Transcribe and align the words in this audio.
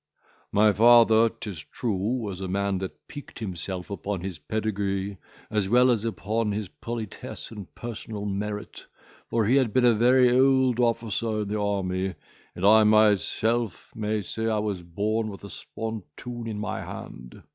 My 0.51 0.73
father, 0.73 1.29
'tis 1.29 1.59
true, 1.61 1.93
was 2.17 2.41
a 2.41 2.47
man 2.47 2.79
that 2.79 3.07
piqued 3.07 3.37
himself 3.37 3.91
upon 3.91 4.21
his 4.21 4.39
pedigree, 4.39 5.19
as 5.51 5.69
well 5.69 5.91
as 5.91 6.03
upon 6.03 6.51
his 6.53 6.69
politesse 6.69 7.51
and 7.51 7.71
personal 7.75 8.25
merit; 8.25 8.83
for 9.29 9.45
he 9.45 9.57
had 9.57 9.73
been 9.73 9.85
a 9.85 9.93
very 9.93 10.35
old 10.35 10.79
officer 10.79 11.41
in 11.41 11.49
the 11.49 11.61
army, 11.61 12.15
and 12.55 12.65
I 12.65 12.83
myself 12.83 13.91
may 13.95 14.23
say 14.23 14.47
I 14.47 14.57
was 14.57 14.81
born 14.81 15.27
with 15.27 15.43
a 15.43 15.51
spontoon 15.51 16.47
in 16.47 16.57
my 16.57 16.81
hand. 16.83 17.43